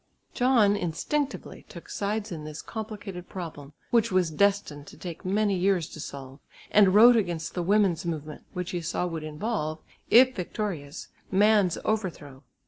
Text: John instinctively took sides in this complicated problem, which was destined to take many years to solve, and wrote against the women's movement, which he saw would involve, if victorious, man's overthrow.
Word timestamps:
John 0.33 0.75
instinctively 0.75 1.63
took 1.69 1.87
sides 1.87 2.31
in 2.31 2.43
this 2.43 2.63
complicated 2.63 3.29
problem, 3.29 3.73
which 3.91 4.11
was 4.11 4.31
destined 4.31 4.87
to 4.87 4.97
take 4.97 5.23
many 5.23 5.55
years 5.55 5.87
to 5.89 5.99
solve, 5.99 6.39
and 6.71 6.95
wrote 6.95 7.15
against 7.15 7.53
the 7.53 7.61
women's 7.61 8.03
movement, 8.03 8.43
which 8.53 8.71
he 8.71 8.81
saw 8.81 9.05
would 9.05 9.23
involve, 9.23 9.77
if 10.09 10.35
victorious, 10.35 11.09
man's 11.29 11.77
overthrow. 11.85 12.41